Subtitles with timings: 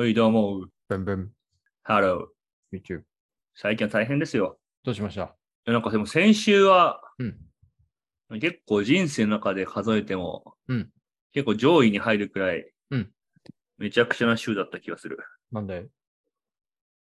[0.00, 0.64] おい、どうも。
[0.88, 1.30] ブンブン、
[1.82, 2.78] ハロー。
[2.78, 3.02] YouTube。
[3.54, 4.58] 最近は大変ですよ。
[4.82, 5.36] どうしました？
[5.66, 7.36] なんかでも先週は、うん
[8.40, 10.88] 結構人生の中で数えても、うん
[11.34, 13.10] 結構上位に入るくらい、うん
[13.76, 15.18] めちゃくちゃな週だった気がする。
[15.52, 15.84] なんで？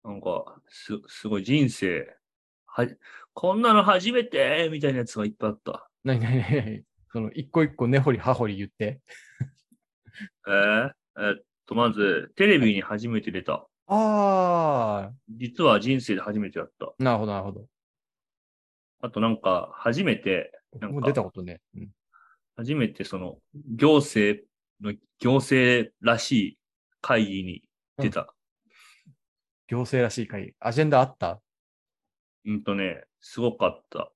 [0.04, 2.06] なんか、す、すごい人生、
[2.66, 2.86] は、
[3.34, 4.68] こんなの初めて？
[4.70, 5.88] みたいなやつがいっぱいあった。
[6.04, 9.00] なになになにその、一個一個根掘り葉掘り言って。
[10.46, 11.34] えー、え
[11.66, 13.66] と、まず、テレビに初めて出た。
[13.88, 16.86] あ実は人生で初めてだった。
[17.00, 17.66] ー、なるほど、なるほど。
[19.00, 21.60] あとなんか、初めて、なんかもう出たことね。
[21.76, 21.88] うん。
[22.56, 23.38] 初めてその、
[23.74, 24.44] 行政
[24.80, 26.58] の、行政らしい
[27.00, 27.62] 会議に
[27.98, 28.34] 出た。
[29.68, 30.54] 行政らしい会。
[30.60, 31.40] アジェンダあった？
[32.44, 34.10] うん、とね、すごかった。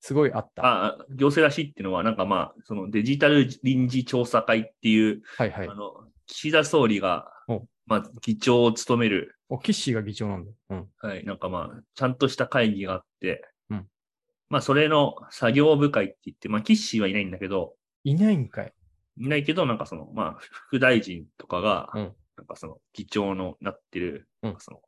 [0.00, 0.86] すごいあった。
[0.86, 5.74] あ、行政らしいっていうのは、なんかまあ、そのデジタル臨時調査会っていう、はいはいあ。
[5.74, 10.50] の、岸田総理がお、まあ、議長を務める、お、キッシーが議長なんだ。
[10.70, 10.88] うん。
[10.98, 13.86] はい、なんかまあ、ちゃんとした会議があって、うん。
[14.48, 18.72] まあ、それの作業部会って言って、まあ、キッシーはいないんだけど、いないんかい。
[19.18, 22.14] いないけど、なんかその、まあ、副大臣とかが、うん。
[22.36, 24.56] なんかその、議長のなってる、うん。
[24.58, 24.80] その、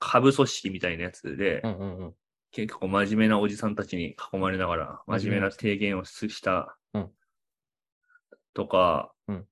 [0.00, 2.14] 下部組織みたいなやつで、うんうんうん。
[2.50, 7.10] 結構真面目なおじさんたちに囲まれながら、真面目な提言をした、うん。
[8.54, 9.46] とか、うん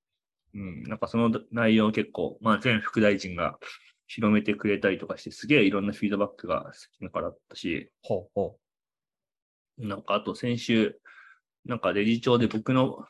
[0.56, 3.58] うんなんかその内容を結構、まあ、前副大臣が
[4.06, 8.56] 広めてくれたりとかして、すげえいろんなフィードバックが好きなからだったし、ほうほ
[9.78, 10.98] なんかあと先週、
[11.66, 13.04] なんかレジ帳で僕の、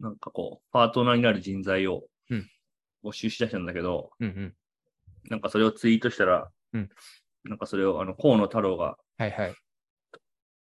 [0.00, 2.50] なんかこう、パートナーになる人材をうん
[3.04, 4.24] 募集しだしたんだけど、う。
[4.24, 4.54] うんうん。
[5.30, 6.88] なんかそれをツイートしたら、うん
[7.44, 9.54] なんかそれをあの、河野太郎がはいはい。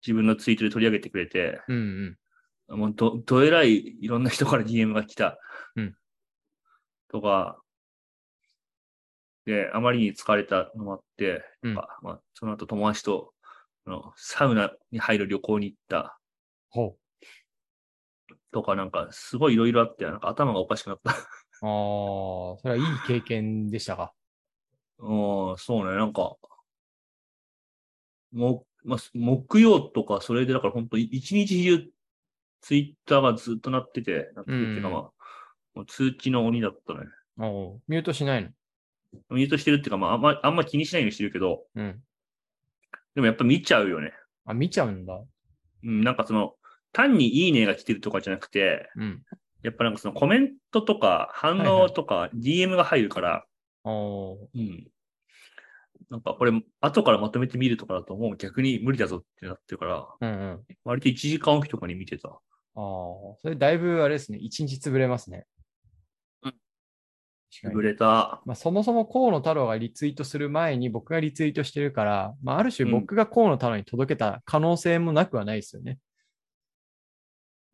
[0.05, 2.17] 自分のツイートで取り上げてくれて、うん
[2.69, 2.79] うん。
[2.79, 5.39] もうど、どえらいいろんな人から DM が来た。
[5.77, 5.95] うん
[7.15, 7.61] とか、
[9.47, 13.33] で、あまりに疲れたのもあって、うんまあ、その後友達と、
[13.87, 16.19] あの、サウナに入る旅行に行った
[16.70, 16.97] ほ
[18.51, 21.13] とか、なんか、すごいいろいろあって、なんか頭がおかしくなった。
[21.13, 21.14] う。
[21.14, 21.20] ああ、
[21.63, 24.13] それはいい経験でしたか？
[24.98, 26.35] うん、そうね、なんか、
[28.33, 31.89] も、まあ、木曜とか、それで、だから本当一日中、
[32.61, 35.23] ツイッターがずっと鳴ってて、鳴っててまあ、
[35.74, 37.01] もう通知の鬼だったね。
[37.39, 38.51] おうミュートしないの？
[39.30, 42.01] ミュートしてるっていうか、まあ、あんま、あんま気にしないようにしてるけど、うん。
[43.14, 44.13] でもやっぱ見ちゃうよね。
[44.45, 45.20] あ、見ちゃうんだ。
[45.84, 46.55] うん、なんかその、
[46.92, 49.23] 単にいいねが来てるとかじゃなくて、うん。
[49.63, 53.45] やっぱなんかそのコメントとか反応とか DM が入るから、
[53.84, 54.86] おううん。
[56.11, 60.61] なんかこれ、後からまとめて見るとかだともう逆に無理だぞってなってるから、うんうん。
[60.84, 62.29] 割と1時間おきとかに見てた。
[62.29, 62.40] ああ、
[62.74, 64.39] それだいぶあれですね。
[64.39, 65.46] 一日潰れますね。
[67.63, 68.42] 潰れた。
[68.45, 75.98] まあ、そもそも河野太郎がリツイートする前に僕がリツイートしてるから、まあ、ある種うん僕が河野太郎に届けた可能性もなくはないですよね。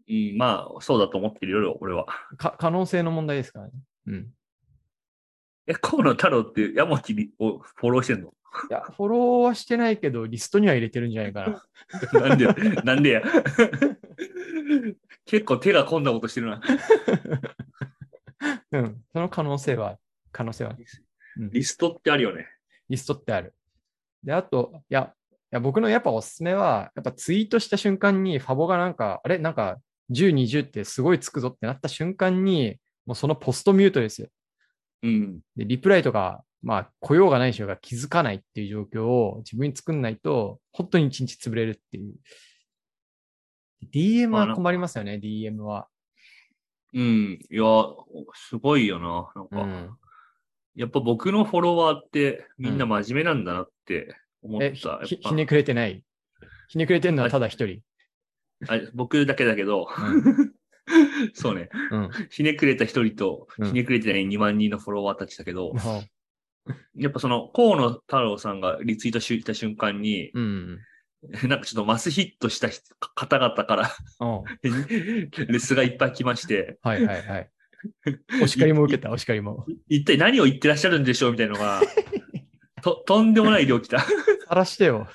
[0.09, 2.07] うん、まあ、そうだと思ってるよ、俺は。
[2.37, 3.73] か可能性の問題ですからね。
[4.07, 4.29] うん。
[5.67, 8.35] え、河野太郎って山木をフォローしてんの？
[8.69, 11.63] いや、フォローはしてないけど、リストには入れてるんじゃないか
[12.13, 12.19] な。
[12.29, 12.47] なんで、
[12.83, 13.23] なんでや。
[15.25, 16.61] 結構手が込んだことしてるな。
[18.73, 19.05] うん。
[19.13, 19.99] その可能性は
[20.33, 20.77] 可能性は。
[21.37, 22.47] リストってあるよね。
[22.89, 23.55] リストってある。
[24.23, 29.39] で、あと、いや、いや僕のやっぱおすすめは、やっぱツイートした瞬間にファボがなんか、あれ？
[29.39, 29.79] なんか
[30.11, 32.77] 10、20ってすごいつくぞってなった瞬間に、
[33.07, 34.29] もうそのポストミュートですよ。
[35.03, 35.41] うん。
[35.57, 42.15] で、リプライとか、まあ、来ようがない人が気づかないっていう状況を自分に作んないと、本当に一日潰れるっていう。
[43.95, 45.89] DM は困りますよね、DM は。
[46.93, 47.39] うん。
[47.51, 47.65] いや、
[48.34, 49.31] すごいよな。
[49.34, 49.91] なんか、うん。
[50.75, 54.67] やっぱ僕のフォロワーってみんな真面目なんだなって思った。
[54.67, 56.03] え、ひやっぱひひねくれてない？
[56.69, 57.81] ひねくれてるのはただ一人？
[58.69, 59.89] あ僕だけだけど、う
[61.34, 61.69] そうね。
[61.91, 62.11] うん。
[62.31, 66.03] ひねくれた一人と、うんひねくれてない2万人のフォロワーたちだけど、も
[66.95, 70.78] やっぱその、河野太郎さんがリツイートした瞬間に、ううん。
[71.47, 72.83] なんかちょっとマスヒットした人
[73.15, 73.91] 方々から
[74.21, 74.45] うん。
[75.49, 77.51] レスがいっぱい来まして、はいはいはい。
[78.43, 79.67] お叱りも受けた、 お叱りも。
[79.89, 81.83] 一体何を言ってらっしゃるんでしょうみたいなのが、
[82.83, 84.05] と、とんでもない量来た。
[84.49, 85.09] 晒してよ。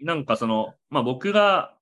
[0.00, 1.76] なんかその、まあ僕が、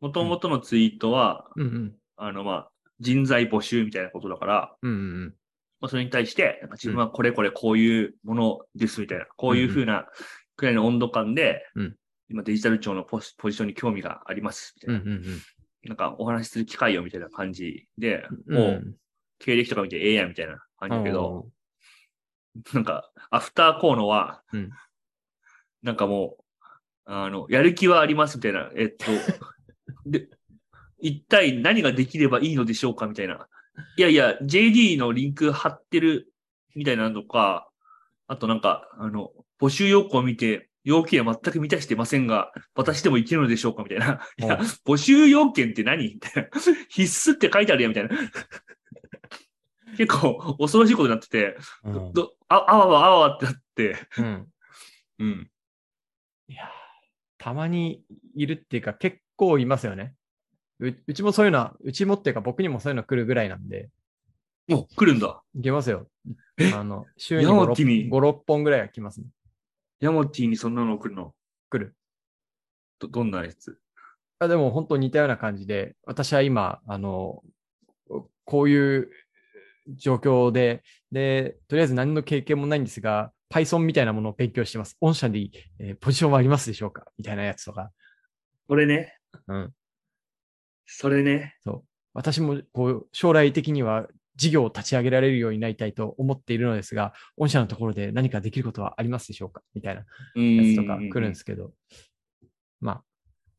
[0.00, 1.96] 元々のツイートは、うんうん。
[2.16, 5.34] あのまあ、人材募集みたいなことだから、うんうん
[5.80, 10.06] まあそれに対して、なんか自分はこれこれこういうものですみたいな、こういうふうな
[10.56, 11.96] くらいの温度感で、うん
[12.30, 15.08] 今デジタル庁のポジポジションに興味がありますみたいな、うん。
[15.08, 15.42] うんうん
[15.84, 18.58] なんかお話しする機会をみたいな感じで、うん。
[18.58, 18.96] もう
[19.38, 21.48] 経歴とか見てええやんみたいな感じだけど、
[22.74, 24.70] なんか、アフターコーノは、うん
[25.82, 26.42] なんかもう、
[27.04, 29.06] あの、やる気はありますみたいな、えっと、
[30.04, 30.28] で、
[30.98, 33.48] 一体何ができればいいのでしょうかみたいな。
[33.96, 36.32] いやいや、JD のリンク貼ってる
[36.74, 37.68] みたいなのとか、
[38.26, 39.30] あとなんか、あの、
[39.60, 44.20] 募集要項を見て、要件は全く満たしてませんが、私でもいけるのでしょうかみたいな。
[44.38, 46.14] いやうん、募集要件って何？
[46.14, 46.48] みたいな。
[46.88, 48.16] 必須って書いてあるやんみたいな。
[49.96, 54.46] 結構恐ろしいことになってて、うんどあ、あわわあわわってなって、うん
[55.18, 55.50] うん。
[56.48, 56.68] いやー、
[57.38, 58.02] たまに
[58.34, 60.14] いるっていうか、結構いますよね。
[60.80, 63.90] ううちもそういうのは、うちもっていうか僕にもそういうの来るぐらいなんで、
[64.70, 65.42] お、来るんだ。
[65.54, 66.08] いけますよ。
[66.58, 66.72] え？
[66.72, 69.26] あの、週にヤ5、6, マティに6本ぐらいは来ますね。
[70.00, 71.34] ヤモティにそんなの来るの？
[71.70, 71.94] 来る。
[72.98, 73.78] ど、どんなやつ？
[74.40, 77.42] あでも本当似たような感じで、私は今、あの、
[78.44, 79.10] こういう
[79.96, 84.96] 状況で、で、とりあえず何の経験もないんですが、Python みたいなものを勉強してます。
[85.00, 87.06] 御社に、えーポジションはありますでしょうか？
[87.16, 87.90] みたいなやつとか。
[88.68, 89.16] これね。
[89.48, 89.72] うん。
[90.90, 91.54] それね。
[92.14, 99.62] 私もこう将来的には事業を立ち上げられるようになりたいと思っているのですが、御社のところで何かできることはありますでしょうか？
[99.74, 100.00] みたいな
[100.34, 101.72] うやつんとか来るんですけど、
[102.80, 103.04] まあ、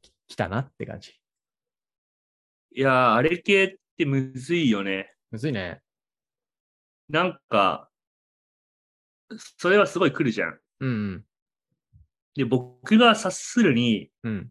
[0.01, 1.13] き来たなって感じ。
[2.75, 5.13] いやー、あれ系ってむずいよね。
[5.31, 5.81] むずいね。
[7.09, 7.89] なんか、
[9.57, 10.59] それはすごい来るじゃん。
[10.79, 11.25] うんうん。
[12.35, 14.49] で、僕が察するに、うん。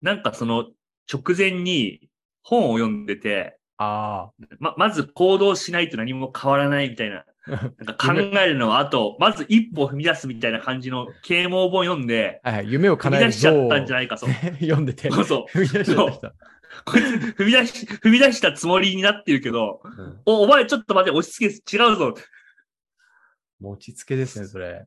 [0.00, 0.70] なんかその
[1.10, 2.08] 直前に
[2.42, 7.18] 本を読んでて、あま、まず行動しないと何も変わらないみたいな。
[7.18, 7.24] あ。
[7.78, 14.30] なんか考えるのは、あと、まず一歩踏み出すみたいな感じの啓蒙本読んで、はいはい、夢を踏叶えるみ出しちゃったんじゃゃないか、そう。
[14.60, 15.10] 読んでて。
[15.10, 15.58] そ うそう。
[15.58, 16.32] 踏み出しちゃった人。
[16.84, 22.14] こいつ、踏み出し、踏み出したつもりになってるけど、うんお、お前ちょっと待って、押し付け、違うぞ。
[23.60, 24.86] 持ちつけですね、それ。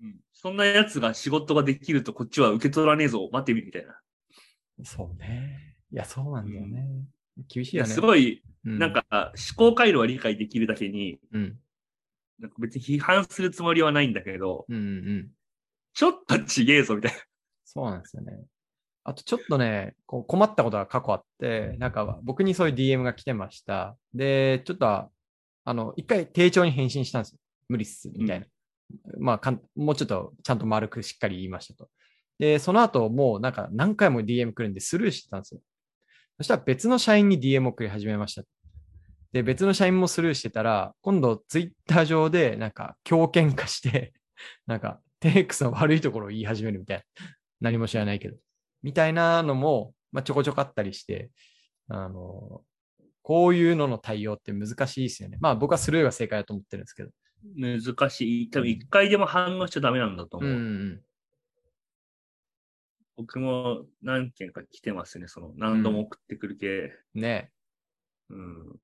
[0.00, 3.94] うんそんな奴が仕事ができるとこっちは受け取らねえぞ、待ってみ、みたいな。
[4.84, 5.76] そうね。
[5.92, 6.86] いや、そうなんだよね。
[7.48, 7.90] 厳しいよね。
[7.90, 11.58] すごい、うん、なんか、思考回路は理解できるだけに、うん。
[12.38, 15.30] なんか別に批判するつもりはないんだけど、うんうんうん。
[15.94, 17.18] ちょっとちげえぞ、みたいな。
[17.64, 18.44] そうなんですよね。
[19.04, 23.96] あとちょっとね、こう困ったことが過去あって、なんか僕にそういう DM が来てました。
[24.14, 24.86] で、ちょっと、
[25.64, 27.38] あの、一回丁重に返信したんですよ。
[27.68, 28.46] 無理っす、みたいな。
[29.18, 31.90] まあかん、もうちょっとちゃんと丸くしっかり言いましたと。
[32.38, 35.60] で、その後もうなんか何回も DM 来るんでスルーしてたんですよ。
[36.38, 38.42] そしたら別の社員に DM を送り始めました。
[39.32, 44.12] で、別の社員もスルーしてたら、今度ツイッター上でなんか強権化して、
[44.66, 47.04] なんかテネックスの悪いところを言い始めるみたいな。
[47.60, 48.36] 何も知らないけど。
[48.82, 51.30] みたいなのも、まあ、ちょこちょこあったりして、
[51.88, 52.62] あの、
[53.22, 55.38] こういうのの対応って難しいですよね。
[55.40, 57.10] まあ僕はスルーが正解だと思ってるんですけど。
[57.56, 58.50] 難しい。
[58.50, 60.50] 多分一回でも反応しちゃダメなんだと思う。
[60.50, 61.00] うんうん
[63.22, 66.92] 僕も何件か来てますね、その何度も送ってくる系。
[67.14, 67.20] うん。
[67.22, 67.52] ね
[68.30, 68.76] うん。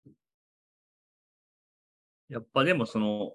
[2.29, 3.32] やっぱでもその、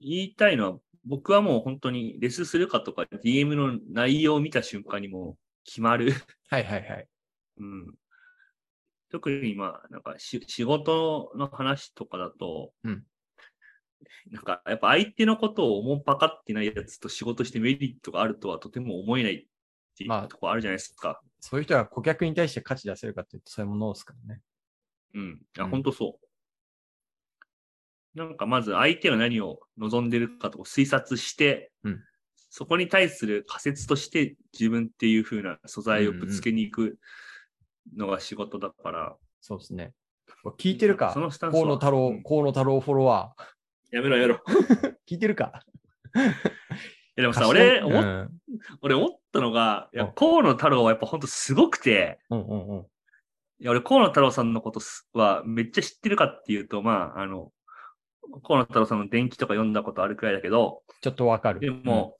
[0.00, 6.12] 言いたいのは、僕はもう本当にレスするかとか DM の内容を見た瞬間にもう決まる。
[6.48, 7.08] はいはいはい。
[7.58, 7.94] うん。
[9.10, 13.02] 特にまあ、なんかし仕事の話とかだと、うん
[14.30, 19.44] なんかやっぱ相手のことを思っぱかってないやつと仕事してメリットがあるとはとても思えないっ
[19.96, 21.20] ていまあうとこあるじゃないですか。
[21.40, 24.40] そういう人が顧客に対して価値出せるかっていうとそういうものですからね。
[25.14, 25.40] うん。
[25.58, 26.18] あ、うん本当そ
[28.14, 28.18] う。
[28.18, 32.00] なんかまず相手が何を望んでるかとか推察して、うん
[32.54, 36.98] そこに対する仮説として自分っていう風な素材をぶつけに行く
[37.96, 39.16] のが仕事だから。
[39.40, 39.94] そうですね。
[40.58, 41.12] 聞いてるか？
[41.14, 43.34] そのスタンスは河野太郎、うん河野太郎フォロワ
[43.90, 44.34] やめろやめろ。
[44.34, 44.94] いー。
[45.08, 45.64] 聞いてるか？
[47.16, 48.30] やでもさ、頭俺、う思っん
[48.80, 52.86] 俺思ったのが、いや、うん河野太郎はやっぱ本当すごくて、うんうんうん。
[53.60, 57.52] いや、俺河野太郎さんのことすはめっちゃ知ってるかっていうと、まあ、あの、
[58.42, 61.60] 河野太郎さんの伝記とか読んだことあるくらいだけど、ちょっとわかる。
[61.60, 62.16] でも、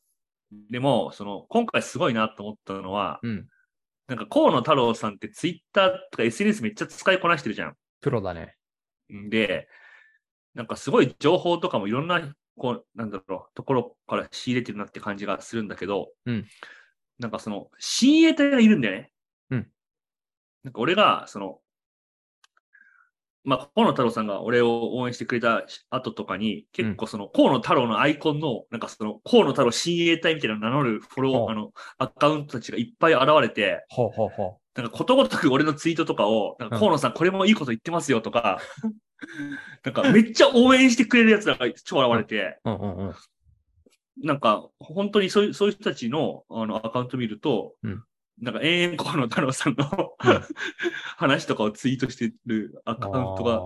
[0.70, 3.48] でも、その、今回すごいなと思ったのは、うん、うん。
[4.08, 7.76] なんか河野太郎さんってツイッターとか SNS めっちゃ使いこなしてるじゃん。
[8.00, 8.56] プロだね。
[9.12, 9.68] んで、
[10.54, 12.20] なんかすごい情報とかもいろんな、
[12.56, 16.46] こう、なんだろう、ところから仕入れてるなって感じがするんだけど、うん
[17.18, 19.12] なんかその、親衛隊がいるんだよね。
[19.50, 19.70] うん
[20.64, 21.60] なんか俺が、その、
[23.44, 38.60] まあ、河野太郎さんが俺を応援してくれた後とかに、結構その、河野太郎のアイコンの、なんかその、河野太郎親衛隊みたいなのを名乗るフォロー、あの、アカウントたちがいっぱい現れて、ほうほうほなんかことごとく俺のツイートとかを、なんかうん河野さんこれもいいこと言ってますよとか、
[39.84, 42.70] なんかめっちゃ応援してくれる奴らが超現れて、う。
[42.70, 43.14] うんうんうん。
[44.22, 48.04] なんか本当にそういうそういう人たちのあのアカウント見ると、うん
[48.40, 49.86] なんか延々河野太郎さんの、
[50.24, 50.40] うん
[51.16, 53.62] 話とかをツイートしてるアカウントが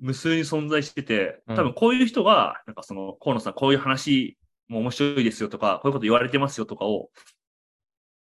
[0.00, 7.10] 無数に存在してて、うん多分こういう人が、なんかその、河野さんこういう話も面白いですよとか、こういうこと言われてますよとかを、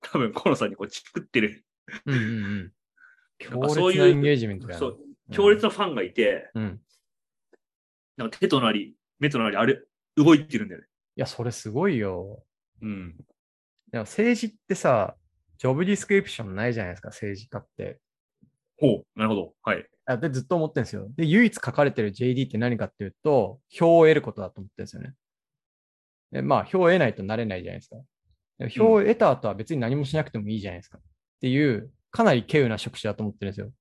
[0.02, 1.64] 多分河野さんにこうチクってる、
[2.06, 2.24] うんうんう
[2.66, 2.72] ん。
[3.40, 4.98] 強かそういう烈なエンゲージメントそう、
[5.32, 6.80] 強烈なファンがいて、うん。
[8.18, 9.80] なんか手となり、目となり、あれ、
[10.16, 10.88] 動いてるんだよね。
[11.16, 12.44] いや、それすごいよ。
[12.82, 13.16] うん。
[13.92, 15.16] でも政治ってさ、
[15.58, 18.00] ジョブディスクリプションないじゃないですか、政治家って。
[18.80, 19.54] ほう、なるほど。
[19.64, 19.86] はい。
[20.06, 21.08] あで、ずっと思ってるんですよ。
[21.16, 25.14] で、唯一書かれてる JD って何かっていうと、票を得ることだと思ってるんですよね。
[26.32, 27.98] でまあ、票を得ないとなれないじゃないですか。
[28.60, 30.98] で票を得た後は別に何もしなくてもいいじゃないですか。
[30.98, 31.02] っ
[31.42, 33.72] ていう、かなり稀有な職種だと思ってるんですよ。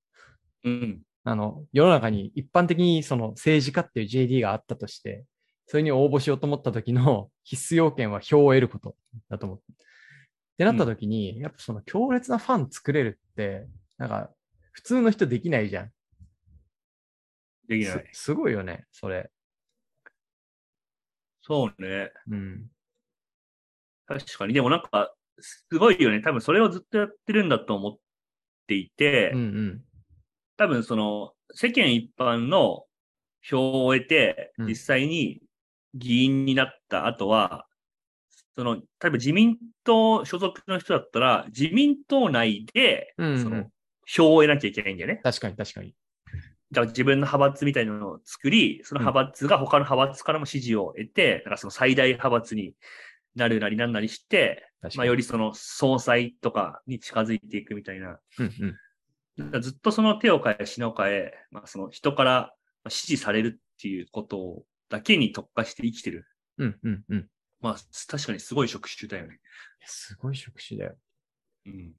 [0.65, 1.01] うん。
[1.23, 5.25] あの、世の中に一般的にその政治家っていう JD があったとして、
[5.65, 8.95] それに応募しようと思った時の必須要件は票を得ること
[9.29, 9.63] だと思って。
[10.57, 13.67] ってなった時に、やっぱその強烈なファン作れるって、
[13.99, 14.31] なんか、
[14.71, 15.91] 普通の人できないじゃん。
[17.67, 18.09] できない。
[18.11, 19.29] すすごいよね、それ。
[21.41, 22.11] そうね。
[22.27, 22.65] うん。
[24.07, 24.55] 確かに。
[24.55, 26.21] でもなんか、すごいよね。
[26.21, 27.97] 多分それをずっとやってるんだと思っ
[28.65, 29.81] ていて、うんうん。
[30.57, 32.85] 多分その、世間一般の
[33.43, 35.39] 票を得て、うん実際に
[35.93, 37.66] 議員になった後は、
[38.57, 43.69] その、例えば自民党所属の人だったら、自民党内で、うんうんその、
[44.07, 45.19] 票を得なきゃいけないんだよね。
[45.23, 45.93] 確かに確かに。
[46.71, 52.73] だから自分の派閥みたいなのを作り、その派閥が他の派閥からも支持を得て、だからその最大派閥に
[53.35, 54.63] なるなりなんなりして。
[54.95, 58.19] まあよりその総裁とかに近づいていくみたいな。
[58.39, 58.77] うん
[59.39, 59.61] うん。
[59.61, 62.53] ずっとその手を変え、品を変え、まあその人から
[62.87, 66.25] 支持されるっていうことだけに特化して生きてる。
[66.57, 67.27] うんうんうん。
[67.61, 67.75] いまあ
[68.07, 69.39] 確かにすごい職種だよね。
[69.81, 70.95] やすごい職種だよ。
[71.65, 71.91] うん。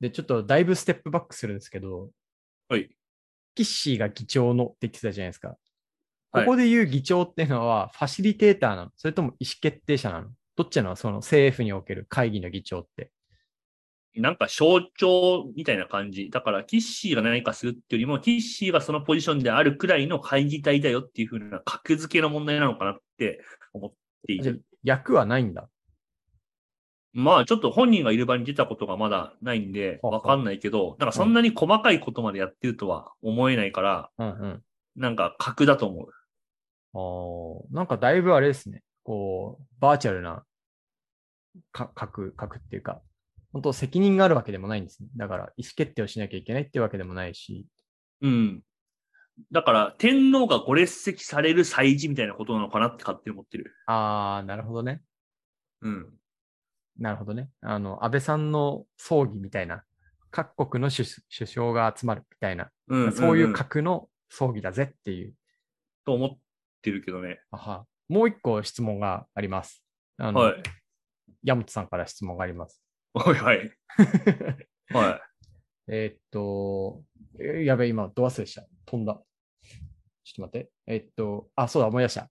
[0.00, 2.10] で、ちょっとだいぶステップバックするんですけど、
[2.68, 2.90] はい。
[3.54, 5.56] キッシーが議長のって言ってたじゃないですか。
[6.30, 10.96] こはいこで言う議長っていうのは、ファシリテーターなのそれとも意思決定者なのどっちなの？
[10.96, 13.10] その政府における会議の議長って。
[14.16, 16.30] なんか象徴みたいな感じ。
[16.30, 23.40] だから、キッシーが何かするっていうよりも、キッシーがそのポジションであるくらいの会議体だよっていう風な格付けの問題なのかなって
[23.72, 23.92] 思っ
[24.26, 24.62] ている。
[24.84, 25.68] 役はないんだ。
[27.12, 34.62] まあ、ちょっと本人がいる場に出たことがまだないんで、わかんないけど、なんかそんなに細かいことまでやってるとは思えないから、うんうん。
[34.96, 36.08] なんか格だと思う。
[36.94, 38.82] あーなんかだいぶあれですね。
[39.04, 40.44] こう、バーチャルな、
[41.70, 43.00] か、書く、書くっていうか、
[43.52, 45.08] 本当責任があるわけでもないんですね。
[45.16, 47.66] だから、意思決定をしなきゃいけないっていうわけでもないし。
[48.22, 48.62] うん。
[49.50, 53.74] だから、天皇がご列席される祭事みたいなことなのかなって勝手に思ってる。
[53.86, 55.02] あー、なるほどね。
[55.82, 56.14] うん。
[56.98, 57.50] なるほどね。
[57.60, 59.84] あの、安倍さんの葬儀みたいな、
[60.30, 63.12] 各国の首首相が集まるみたいな、うん。
[63.12, 65.34] そういうか格の葬儀だぜっていう。
[66.04, 66.38] と思っ
[66.82, 67.40] てるけどね。
[67.50, 69.82] あはもう一個質問があります。
[70.18, 70.62] あの、はい。
[71.42, 72.82] 山本さんから質問があります。
[73.14, 73.70] はいはい。
[74.92, 75.20] はい。
[75.88, 77.02] えーっと、
[77.38, 78.64] えーやべえ、今、ド忘れした。
[78.86, 79.20] 飛んだ。
[80.24, 80.70] ちょっと待って。
[80.86, 82.30] えーっと、あ、そうだ、思い出した。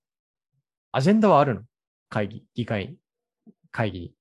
[0.92, 1.62] アジェンダはあるの？
[2.10, 2.98] 会議、議会、
[3.72, 4.14] 会議に。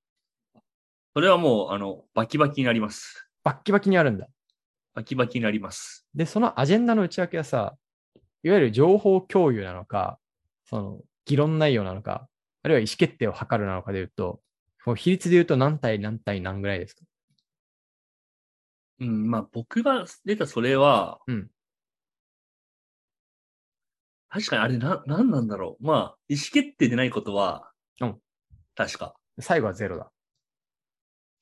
[1.13, 3.29] それはもう、あの、バキバキになります。
[3.43, 4.27] バッキバキにあるんだ。
[4.95, 6.07] バキバキになります。
[6.15, 7.75] で、そのアジェンダの内訳はさ、
[8.43, 10.19] いわゆる情報共有なのか、
[10.65, 12.27] その、議論内容なのか、
[12.63, 14.41] あるいは意思決定を図るなのかで言うと、
[14.95, 17.05] 比率で言うと何対何対何ぐらいですか？
[19.03, 21.49] うん、まあ僕が出たそれは、うん
[24.29, 25.85] 確かにあれな、なんなんだろう。
[25.85, 28.17] まあ、意思決定でないことは、うん
[28.73, 29.13] 確か。
[29.39, 30.11] 最後はゼロだ。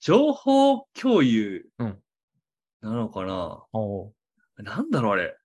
[0.01, 2.00] 情報共有うん
[2.82, 4.12] なのかな、おー
[4.58, 5.38] なんだろうあれ。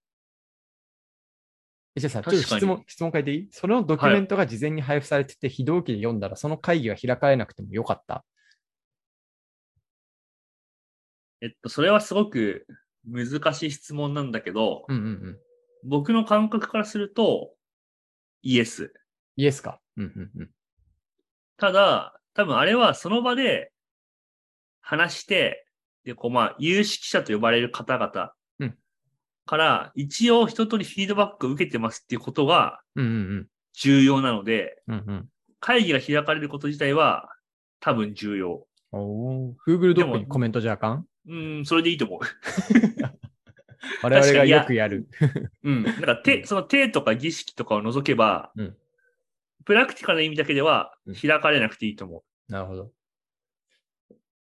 [1.95, 3.49] えじゃあさ、ちょっと質問、質問変えていい？
[3.53, 8.25] そのドキュメントが事前に配布されてて、非同期で読んだら、その会議が開かれなくてもよかった？
[11.41, 12.67] えっと、それはすごく
[13.05, 15.39] 難しい質問なんだけど、うんうんうん。
[15.85, 17.53] 僕の感覚からすると、
[18.43, 18.93] イエス。
[19.37, 19.81] イエスか。
[19.97, 20.51] うんうんうん。
[21.57, 23.73] ただ、多分あれはその場で
[24.81, 25.67] 話して、
[26.05, 28.79] で、こうまあ、有識者と呼ばれる方々うん
[29.45, 32.81] から、一応一通りフィードバックを受けてますっていうことが
[33.75, 34.95] 重要なので、うん。
[34.95, 35.29] うんうん。
[35.61, 37.29] 会議が開かれること自体は
[37.81, 38.67] 多分重要。
[38.93, 41.07] おー Google ドッにコメントじゃあかん？
[41.29, 42.21] うん、それでいいと思う。
[44.03, 45.09] 我々がよくやる。
[45.63, 45.85] うん。
[45.85, 48.77] だから、手、その手とか儀式とかを除けば、うん
[49.65, 52.93] プラクティカルな意味だけではうん開かれなくていいと思なるほど。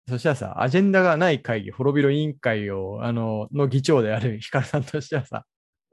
[0.08, 5.44] そしたらさ、アジェンダがない会議、滅びろ委員会を、あの、の議長であるヒカルさんとしてはさ、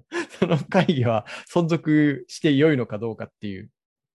[0.39, 3.69] その会議は存続して良いのかどうかっていうう。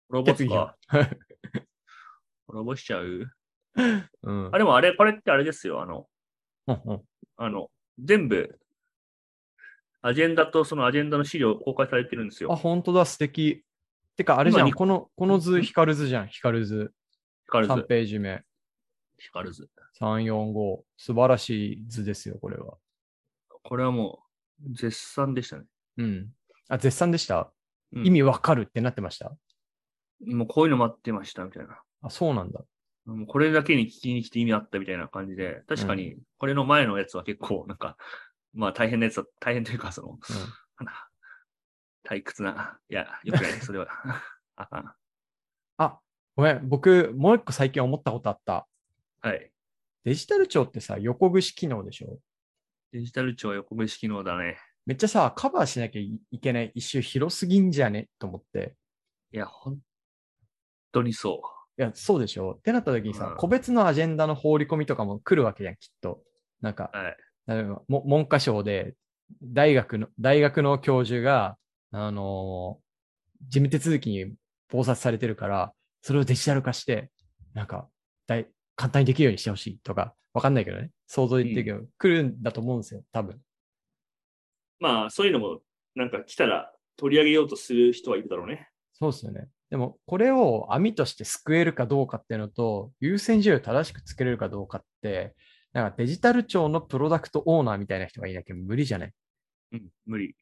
[0.09, 0.77] 滅ぼすか？
[2.47, 3.29] 滅ぼしちゃう？
[4.23, 5.81] うんあ、でもあれ、これってあれですよ。
[5.81, 6.07] あの、
[6.67, 7.01] うんうん
[7.37, 8.59] あの、全部、
[10.01, 12.55] アジェンダとそのアジェンダの資料公開されてるんですあ、よ。
[12.55, 13.63] 本当だ、素敵。
[14.15, 16.75] てか、あれじゃん、この、この図、ヒカル図じゃん、ヒカル図。
[17.51, 17.87] 3ヒカルズ。
[17.87, 18.43] ページ目。
[19.17, 19.69] ヒカルズ。
[19.99, 20.83] 3、4、5。
[20.97, 22.77] 素晴らしい図ですよ、これは。
[23.63, 24.23] これはも
[24.63, 25.65] う、絶賛でしたね。
[25.97, 26.33] うん。
[26.69, 27.51] あ、絶賛でした？
[27.93, 29.35] うん意味わかるってなってました？
[30.25, 31.81] もうこういうの待ってました、みたいな。
[32.01, 32.61] あ、そうなんだ。
[33.05, 37.97] もうこれだけに聞きに来て意味あったみたいな感じで、確かに、これの前のやつは結構、 なんか、
[38.53, 40.19] まあ大変なやつだ、大変というか、その、
[40.79, 41.09] なんだ
[42.03, 43.87] 退屈な、いや、よくない、 それは。
[44.55, 44.95] あかん
[45.77, 45.99] あ、
[46.35, 46.67] ごめん。
[46.69, 48.67] 僕、もう一個最近思ったことあった。
[49.21, 49.51] はい。
[50.03, 52.19] デジタル庁ってさ、横串機能でしょ？
[52.91, 54.59] デジタル庁横串機能だね。
[54.85, 58.09] めっちゃさ、カバーしなきゃいいけない一周広すぎんじゃね？
[58.19, 58.75] と思って。
[59.31, 59.79] いや、本
[60.91, 61.41] 当にそ
[61.77, 66.21] いや、そうでしょってなった時にさ、うん個別のアジェンダの放り込みとかも来るわけじゃん、きっと。
[66.61, 67.17] なんかう。、はい。
[67.47, 68.95] 例えばも文科省で
[69.41, 71.57] 大学の、大学の教授が、
[71.91, 72.91] あのー
[73.47, 74.33] 事務手続きに
[74.69, 77.09] 暴殺されてるから、それをデジタル化して、
[77.53, 77.87] なんか、
[78.27, 80.91] 大簡単にできるようにしてほしいとか、わかんないけどね。
[81.07, 83.39] 想像で言ってるけど、来るんだと思うんですよ、多分。
[84.79, 85.61] まあ、そういうのも、
[85.95, 88.69] なんか来たら取り上げようとする人はいるだろうね。
[88.93, 89.47] そうですよね。
[89.71, 95.33] でも、これを網として救えるかどうかっていうのと、優先順位を正しくつけれるかどうかって、
[95.71, 99.13] なんかデジタル庁のプロダクトオーナーみたいな人がいなきゃ無理じゃない？
[99.71, 100.35] うん、無理。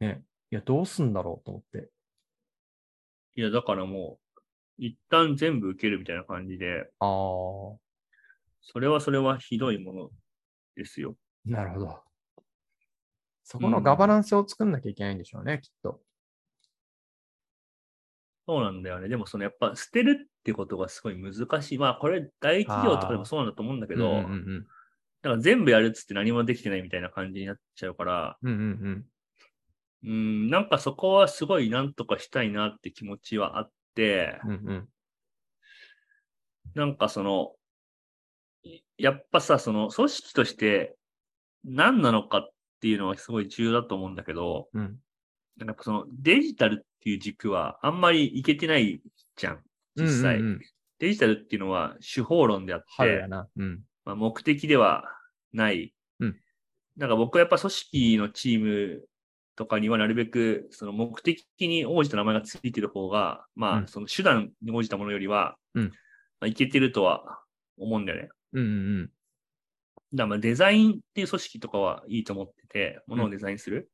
[0.00, 0.22] ね。
[0.50, 1.88] いや、どうすんだろうと思って。
[3.36, 4.40] いや、だからもう、
[4.78, 7.78] 一旦全部受けるみたいな感じで、ああ、
[8.60, 10.10] それはそれはひどいもの
[10.74, 11.16] ですよ。
[11.44, 12.02] なるほど。
[13.44, 16.00] そこのガバナンスを作んなきゃいけないんでしょうね、きっと。
[18.48, 19.10] そうなんだよね。
[19.10, 21.78] でもそのやっぱ捨てるってことがすごい難しい。
[21.78, 24.66] まあこれ大企業とかでもそうなんだと思うんだけど、うんうんうん
[25.20, 29.04] だから全部やるっつって何もできてないみたいな感じになっちゃうから、うんうんうん
[30.04, 34.88] うん、なんかそこはすごいなんとかしたいなって気持ちはあって、うんうん
[36.74, 37.54] なんかその、
[38.98, 40.94] やっぱさ、その組織として
[41.64, 44.98] 何なのかっていうのはすごい重要だと思うんだけど、うん
[45.64, 49.00] なんかそのデジタルっていう軸はあんまりいけてない
[49.36, 49.60] じゃん、
[49.96, 50.36] 実際。
[50.36, 50.60] うんうんうん
[50.98, 53.24] デジタルっていうのは手法論であって。
[53.56, 53.80] うん。
[54.04, 55.04] まあ、目的では
[55.52, 55.94] ない。
[56.20, 56.36] うん
[56.96, 59.04] なんか僕はやっぱ組織のチーム
[59.54, 65.90] とかにはなるべく、その目的に応じた名前がついてる方が、まうんあ、その手段に応じたものよりは、うんま
[66.40, 67.40] あ、いけてるとは
[67.76, 68.28] 思うんだよね。
[68.54, 68.64] うんう
[69.04, 69.10] ん
[70.12, 73.90] だまあデザインっていう組織とかはいいと思ってて、ものをデザインする。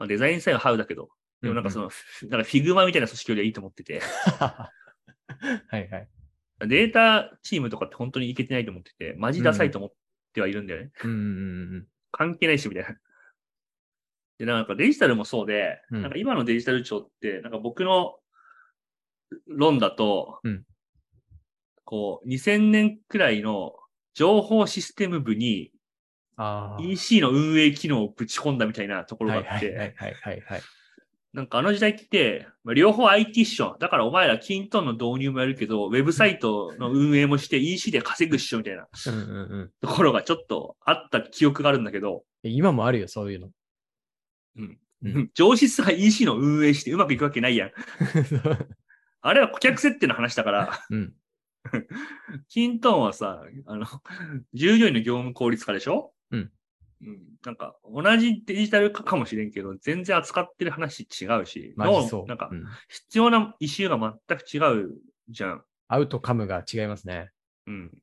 [0.00, 1.10] まあ、デザインさえはハウだけど、
[1.42, 1.90] でもなんかその、
[2.28, 4.00] なんか Figma みたいな組織よりはいいと思ってて、
[4.40, 4.72] は
[5.72, 6.08] いはい。
[6.66, 9.92] データチームとかって本当にいけてないと思ってて、マジダサいと思っ
[10.32, 10.90] てはいるんだよね。
[11.04, 12.96] うんうんうん関係ないし、みたいな。
[14.38, 18.18] で、なんかデジタルもそうで、うんなんか今のデジタル庁って、なんか僕の
[19.46, 20.64] 論だと、うん
[21.84, 23.74] こう、2000年くらいの
[24.14, 25.72] 情報システム部に。
[26.80, 30.62] EC の運営機能をぶち込んだみたいなところがあって、はいはいはいはい。
[31.32, 33.76] なんかあの時代って、まあ、両方 IT っしょ。
[33.78, 38.88] だからお前らキントンの導入もやるけど、ウェブサイトの運営もして EC で稼ぐっしょみたいな。
[39.80, 43.50] ところがちょっとあった記憶があるんだけど、今もあるよ、そういうの。
[44.56, 47.72] うんうん 上質が EC の運営してうまくいくわけないやん。
[49.22, 51.14] あれは顧客設定の話だから、うん。
[52.48, 53.86] キントンはさ、あの、
[54.54, 56.12] 従業員の業務効率化でしょ？
[56.30, 56.52] うん。
[57.02, 57.18] うん。
[57.44, 62.26] なんか、同じデジタル化かもしれんけど、全然扱ってる話違うし、マジそう。
[62.26, 64.90] なんかう、ん必要なイシューが全く違う
[65.28, 65.64] じゃん。
[65.88, 67.30] アウトカムが違いますね。
[67.66, 67.98] うん。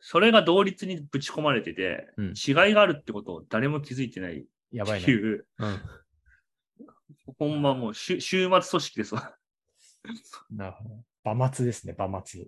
[0.00, 5.06] それが同率にぶち込まれてて、うん違いがあるってことを誰も気づいてないっやばいね。
[5.06, 5.80] ていう、うん。
[7.38, 9.34] ほんまもう週週末組織ですわ。
[10.50, 11.04] なるほど。
[11.32, 12.46] 馬末ですね、馬末。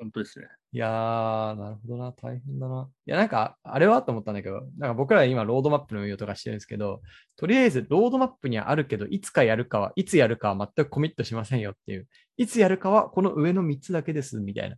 [0.00, 0.48] 本当ですね。
[0.72, 2.88] いやー、なるほどな、大変だな。
[3.06, 7.02] いや、なんか、あれはと思ったんだけど、なんか僕ら今、ロードマップの運用とかしてるんですけど、
[7.36, 12.08] とりあえず、ロードマップにはあるけど、いつかやるかは、いつやるかは全くコミットしませんよっていう。
[12.38, 14.76] いつやるかは、この上の3つだけです、みたいな。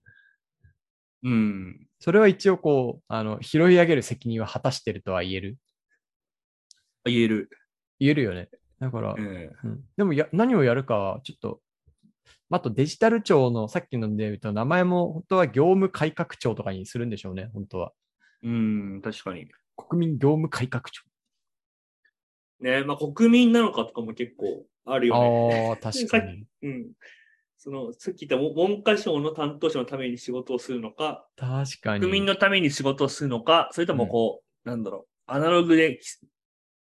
[1.22, 1.86] うん。
[2.00, 5.58] それは一応、こう、あの、拾い上げる責任は果たしてるとは言える。
[7.04, 7.50] 言える。
[8.00, 8.48] 言えるよね。
[8.80, 11.60] だから、ええうんでもや、何をやるかは、ちょっと、
[12.50, 17.92] あとデジタル庁のさっきので言うと、名前も本当は業務改革庁とかにするんでしょうね、本当は。
[18.42, 19.46] うん、確かに。
[19.76, 21.02] 国民業務改革庁。
[22.60, 25.68] ねまあ国民なのかとかも結構あるよね。
[25.70, 26.44] ああ、 確かに。
[26.62, 26.92] うん。
[27.58, 32.00] その、さっき言った文文科省の担当者のために仕事をするのか、確かに。
[32.00, 36.00] 国民のために仕事をするのか、それともこう、なんだろう、アナログで規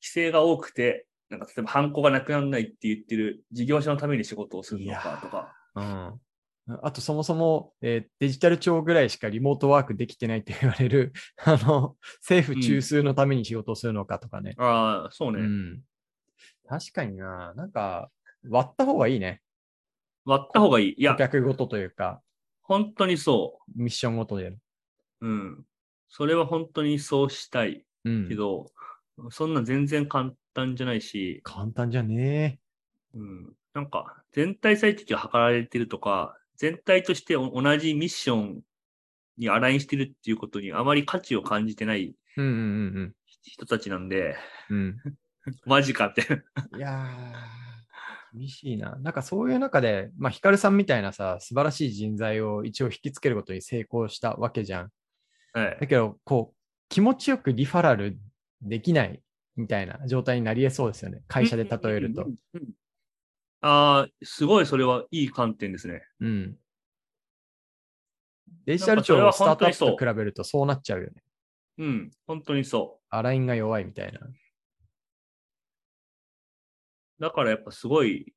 [0.02, 1.06] 規制が多くて、
[1.38, 5.54] なんか例えば犯行がなくならないって言ってる事業者のために仕事をするのかとか。
[5.74, 6.20] うん。
[6.82, 11.12] あと、そもそも、えーデジタル庁ぐらいしかリモートワークできてないって言われる、
[11.44, 14.54] あの、政府中枢のために仕事をするのかとかね。
[14.56, 15.40] ああ、そうね。
[15.40, 15.82] うん。
[16.66, 17.52] 確かにな。
[17.54, 18.10] なんか、
[18.48, 19.42] 割った方がいいね。
[20.24, 20.92] 割った方がいい。
[20.92, 22.22] い顧や、客ごとというか、
[22.62, 24.58] 本当にそミッションごとでやる。
[25.20, 25.26] う。
[25.26, 25.66] うん。
[26.08, 28.36] それは本当にそうしたいうんけ。
[28.36, 28.70] ど、
[29.30, 32.58] そんな全然簡単じゃないし、簡単じゃね
[33.14, 33.52] うん。
[33.74, 38.62] なんか、全体最適が図られてるとか、全体としてお同じミッション
[39.38, 42.14] にアラインしてるっていうことにあまり価値を感じてない
[43.42, 44.36] 人たちなんで、
[44.70, 45.16] うんうん。
[45.66, 46.26] マジかって。
[46.72, 46.78] うん。
[46.78, 48.96] いやー、厳しいな。
[48.96, 54.90] なんかそういう中で、まあ、ヒカルさんみたいなさ、素晴らしい人材を一応引きつけることに成功したわけじゃん。
[55.52, 55.78] はい。
[55.80, 56.56] だけど、こう、
[56.88, 58.18] 気持ちよくリファラル
[58.62, 59.20] できない
[59.56, 61.22] みたいな状態になり得そうですよね。
[61.28, 62.28] 会社で例えるとうん。
[62.54, 62.68] うんうん。
[63.60, 66.02] ああ、すごいそれはいい観点ですね。
[66.20, 66.56] うん。
[68.66, 71.22] デジタル庁はのスタートアップと比べるとそうなっちゃうよね。
[71.78, 74.20] うん、本当にそアラインが弱いみたいな。
[74.20, 74.34] う。
[77.20, 78.34] だからやっぱすごい、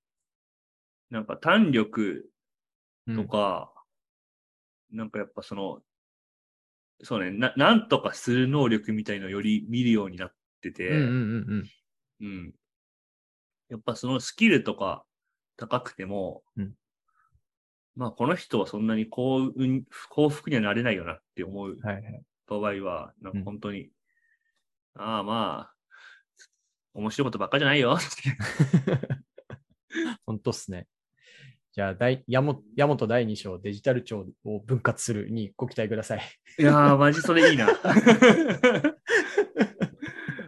[1.10, 2.30] なんか弾力
[3.08, 3.72] うんとか、
[4.92, 5.82] なんかやっぱその、
[7.04, 11.68] そうね、な、なんとかする能力みたいのをより見るようになってて、うんうんうんうん。
[12.22, 12.54] うん
[13.70, 15.04] やっぱそのスキルとか
[15.58, 16.72] 高くても、うん
[17.96, 22.24] まあこの人はそんなに幸運、幸福にはなれないよなって思うはいはい。
[22.48, 23.90] 場合は、なんかうん本当に、
[24.94, 25.74] ああまあ、
[26.94, 27.98] 面白いことばっかじゃないよ。
[30.26, 30.88] 本当っすね。
[31.72, 36.22] じゃあ、大ヤモヤモト第2章デジタル庁を分割するにご期待ください。
[36.60, 37.68] いやー、マジそれいいな。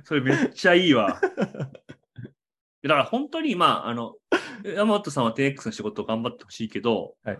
[0.09, 1.21] それめっちゃいいわ。
[2.81, 4.15] だから本当に、まあ、あの、
[4.63, 7.39] 山本さんは 10X の仕事を頑張ってほしいけど、はい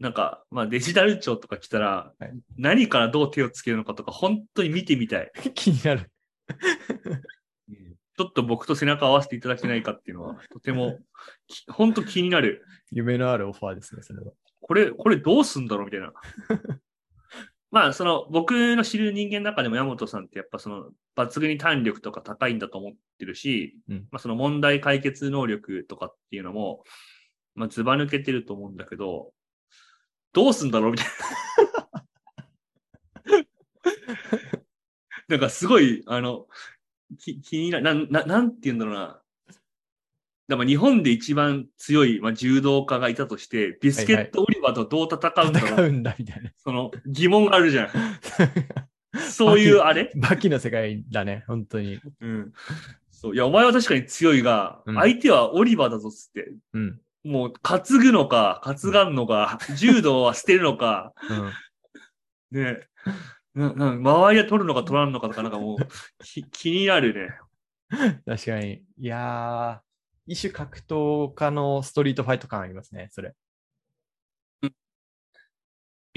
[0.00, 5.30] なんか、まあデジタル庁とか来たら、はい何からどう手をつけるのかとか、本当に見てみたい。
[5.54, 6.10] 気になる。
[8.16, 10.98] ちょっと僕と背中合わせていただけないかっていうのは、とても、
[11.46, 12.64] き本当気になる。
[12.90, 14.32] 夢のあるオファーですね、それは。
[14.60, 16.12] これ、これどうすんだろうみたいな。
[17.70, 26.84] まあ、その、僕の知る人間の中でも山本さんってやっぱその、抜群に弾力とか高いんだと思ってるし、うんまあその問題解決能力とかっていうのも、
[27.56, 29.32] まあ、ずば抜けてると思うんだけど、
[30.32, 31.12] どうすんだろうみたいな。
[35.28, 36.46] なんかすごい、あの、
[37.18, 39.20] き気になる、なん、ななんて言うんだろうな。
[40.48, 46.50] だから日本で一番強い、まあ、柔道家がいたとして、ビスケット・オリバーとどう戦うんだろう、戦うんだ、みたいな。
[46.56, 47.90] その疑問があるじゃん。
[49.30, 50.12] そういうあれ？
[50.16, 52.00] バキの世界だね、本当に。
[52.20, 52.52] うん。
[53.10, 53.34] そう。
[53.34, 56.52] いや、お前は確かに強いが、うん相手はオリバーだぞっつって。
[56.74, 57.00] うん。
[57.24, 61.12] もう、担ぐのか、担がんのか、柔道は捨てるのか、
[62.52, 62.62] うん。
[62.62, 62.80] ね。
[63.54, 65.78] な、な、周りは取るのか取らんのかとか、なんかもう、
[66.24, 67.30] き 気になるね。
[68.26, 68.84] 確かに。
[68.98, 73.34] いやー、一種格闘家のストリートファイト感ありますね、それ。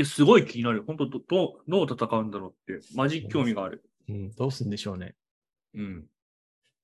[0.05, 0.83] すごい気になる。
[0.85, 3.83] 本当ど、どう、どう戦うんだろうって、マジ興味がある。
[4.09, 5.15] うん、どうすんでしょうね。
[5.75, 6.05] うん。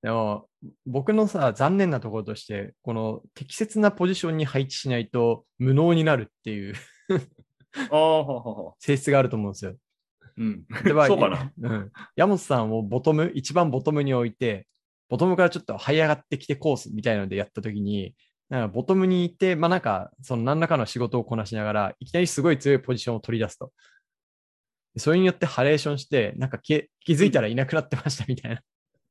[0.01, 0.47] でも、
[0.85, 6.75] 僕のさ、残念なところとして、この適切なポジションに配置しないと無能になるっていう。
[8.79, 9.75] 性質があると思うんですよ。
[10.37, 10.65] うん。
[10.83, 11.51] 例えばそうかな。
[11.61, 11.91] うん。
[12.15, 14.67] 山本さんをボトム、一番ボトムに置いて、
[15.09, 18.13] ボトムからちょっと這い上がってきてコースみたいなのでやったときに、
[18.49, 23.73] なんかボトムにいて、まあなんか、その何らかの仕事をこなしながら、いきなりすごい強いポジションを取り出すと。
[24.97, 28.61] それによってハレーションして、なんか気気づいたらいなくなってましたみたいな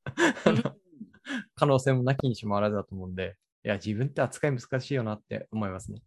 [0.44, 0.76] あの
[1.54, 6.00] 可能性もなきにしもあらずだと思うんで、いや、自分って扱い難しいよなって思いますね。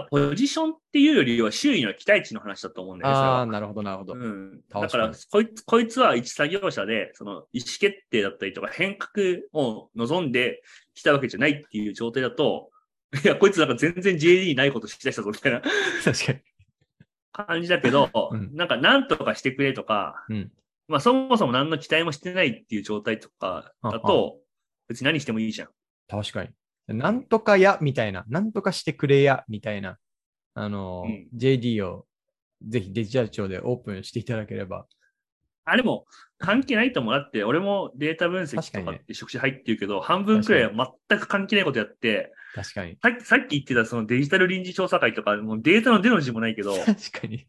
[0.00, 3.20] まあポジションっていうよりは周囲の期待値の話だと思うんだよね。
[3.20, 4.14] ああ、なるほど、なるほど。
[4.14, 4.60] うん。
[4.68, 10.62] だから、こいつ、こいつは一作業者で、その意思決定だったりとか変革を望んで
[10.94, 12.70] きたわけじゃないっていう状態だと、
[13.24, 15.62] いや、こいつなんか全然 JD にないことしだしたぞみたいな
[16.04, 16.40] 確かに。
[17.32, 20.52] 感じだけど、うんなんか何とかしてくれとか、うん
[20.88, 24.38] まあそもそも何の期待もしてないっていう状態とかだと、
[24.88, 25.68] 別に何してもいいじゃん。
[26.08, 26.50] 確かに。
[26.88, 28.24] なんとかや、みたいな。
[28.28, 29.98] なんとかしてくれや、みたいな。
[30.54, 32.06] あの、うん JD を
[32.66, 34.86] ぜひデジタル庁でオープンしていただければ。
[35.64, 36.06] あれも
[36.38, 37.12] 関係ないと思う。
[37.12, 42.96] だって、俺もデータ分析とかって職種入ってるけど、半分くらいは全く関係ないことやって、確かに。
[43.02, 47.46] さっき、さっき言ってたそのデジタル臨時調査会とか、もうデータの出の字もないけど、 確かに。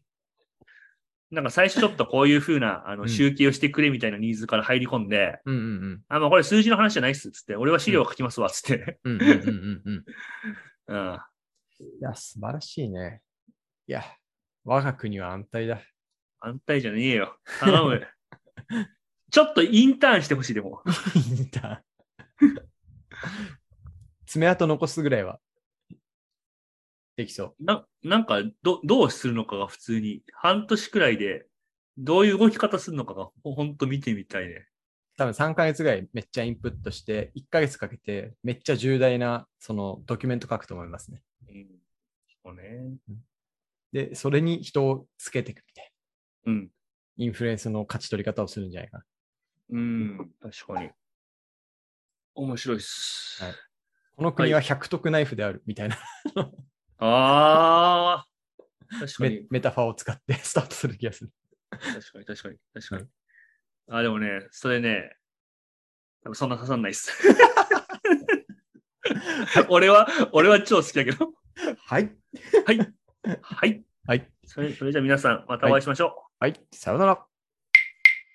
[1.30, 6.02] なんか最初ちょっとこういう風な、あの、うん集計をしてくれみたいなニーズから入り込んで、うんうんうん。
[6.08, 8.98] あ、まあこれ数字の話じゃないっす、つって、俺は資料を書きますわ、つって。
[9.04, 10.04] うんうんうんうんうん。
[10.88, 11.18] うん。
[11.78, 13.22] いや、素晴らしいね。
[13.86, 14.02] いや、
[14.64, 15.80] 我が国は安泰だ。
[16.40, 17.38] 安泰じゃねえよ。
[17.60, 18.06] 頼む。
[19.30, 20.82] ちょっとインターンしてほしい、でも。
[21.14, 21.80] インターン
[24.26, 25.40] 爪痕残すぐらいは
[27.20, 27.64] できそう。
[27.64, 31.46] な、なんか、ど、どうするのかが普通に、半年くらいで、
[31.98, 34.66] どういう動き方するのかが、ほほんと見てみたいね。
[35.18, 41.22] 多分3ヶ月ぐらいめっちゃインプットして、1ヶ月かけてめっちゃ重大なそのドキュメント書くと思いますね。
[41.46, 41.66] うん。
[42.42, 42.96] そうね。
[43.92, 45.92] で、それに人をつけていくみたい
[46.46, 46.62] うん。
[46.64, 46.68] な。
[47.18, 49.04] インフルエンスの勝ち取り方をするんじゃないかな。
[49.72, 50.30] うん。
[50.40, 50.90] 確かに。
[52.34, 53.44] 面白いっす。
[53.44, 53.52] はい
[54.20, 55.96] この国は100得ナイフであるみたいな
[57.00, 58.26] ああ。
[59.00, 59.46] 確かメに。
[59.50, 61.30] メタファーを使って スタートする気がする。
[61.70, 63.06] 確かに、確かに、確かに。
[63.88, 65.16] あ、でもね、それね、
[66.22, 67.12] 多分そんな刺さんないっす。
[69.68, 71.32] 俺は、俺は超好きだけど。
[71.86, 72.10] はい。
[72.66, 72.78] はい。
[73.42, 73.84] はい。
[74.06, 74.30] はい。
[74.44, 76.40] それ、それじゃあ皆さん、またお会いしましょう。
[76.40, 76.60] はい。
[76.72, 77.24] さようなら。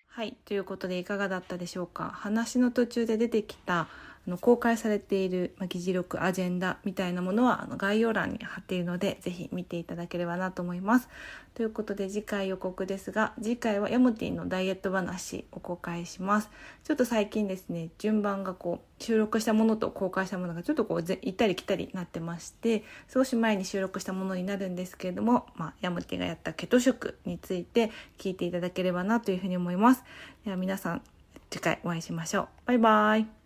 [0.08, 2.10] はい、ということでいかがだったでしょうか？
[2.10, 3.90] 話の途中で出てきた
[4.28, 11.10] あの公開されている、ま、議事録アジェンダみたいなものはあの概要欄に貼っているのでぜひ見ていただければなと思います。
[11.54, 16.50] ということで次回予告ですが次回はヤモティのダイエット話を公開します。
[16.84, 22.84] ちょっと最近ですね順番がこう収録したものと公開したものがちょっとこう行ったり来たりなってまして
[23.14, 30.04] 少し前に収録したものになるんですけれども、まあ、ヤモティがやったケト食について聞いていただければなというふうに思います。
[30.44, 31.02] では皆さん
[31.50, 32.48] 次回お会いしましょう。
[32.66, 33.45] バイバイ。